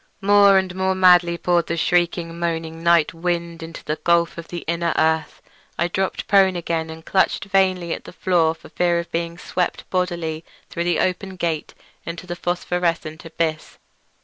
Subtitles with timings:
[0.23, 4.63] More and more madly poured the shrieking, moaning night wind into that gulf of the
[4.65, 5.43] inner earth.
[5.77, 9.87] I dropped prone again and clutched vainly at the floor for fear of being swept
[9.91, 13.77] bodily through the open gate into the phosphorescent abyss.